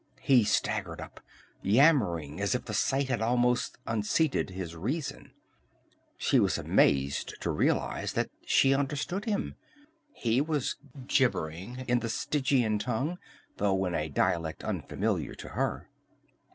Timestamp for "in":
11.87-11.99, 13.85-13.93